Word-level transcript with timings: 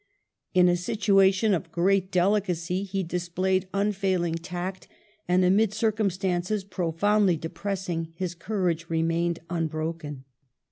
In 0.55 0.67
a 0.67 0.75
situation 0.75 1.53
of 1.53 1.71
great 1.71 2.11
delicacy 2.11 2.81
he 2.81 3.03
displayed 3.03 3.67
unfailing 3.71 4.33
tact, 4.33 4.87
and 5.27 5.45
amid 5.45 5.75
circumstances 5.75 6.63
profoundly 6.63 7.37
depressing 7.37 8.11
his 8.15 8.33
courage 8.33 8.89
remained 8.89 9.41
unbroken. 9.47 10.23